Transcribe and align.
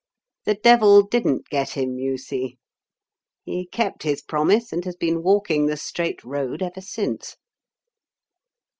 The 0.45 0.55
Devil 0.55 1.03
didn't 1.03 1.47
get 1.49 1.77
him, 1.77 1.99
you 1.99 2.17
see. 2.17 2.57
He 3.43 3.67
kept 3.67 4.01
his 4.01 4.23
promise 4.23 4.73
and 4.73 4.83
has 4.83 4.95
been 4.95 5.21
walking 5.21 5.67
the 5.67 5.77
straight 5.77 6.23
road 6.23 6.63
ever 6.63 6.81
since." 6.81 7.37